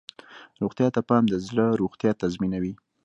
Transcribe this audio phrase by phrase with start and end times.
[0.61, 2.73] روغتیا ته پام د زړه روغتیا تضمینوي.